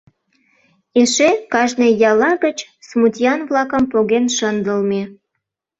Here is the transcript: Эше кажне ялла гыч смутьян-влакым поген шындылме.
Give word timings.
Эше 1.01 1.29
кажне 1.51 1.87
ялла 2.09 2.31
гыч 2.45 2.57
смутьян-влакым 2.87 3.83
поген 3.91 4.25
шындылме. 4.37 5.03